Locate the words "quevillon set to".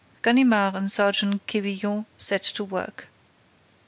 1.45-2.63